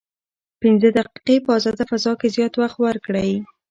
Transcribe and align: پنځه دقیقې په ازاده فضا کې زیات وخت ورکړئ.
پنځه 0.61 0.87
دقیقې 0.97 1.35
په 1.45 1.51
ازاده 1.57 1.83
فضا 1.91 2.11
کې 2.19 2.27
زیات 2.35 2.53
وخت 2.57 2.77
ورکړئ. 2.81 3.31